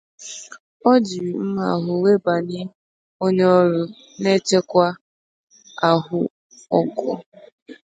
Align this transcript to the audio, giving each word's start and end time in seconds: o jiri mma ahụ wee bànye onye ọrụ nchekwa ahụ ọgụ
o 0.89 0.93
jiri 1.05 1.31
mma 1.43 1.63
ahụ 1.73 1.91
wee 2.03 2.21
bànye 2.25 2.61
onye 3.23 3.45
ọrụ 3.59 3.81
nchekwa 4.21 4.87
ahụ 5.89 6.19
ọgụ 6.77 7.11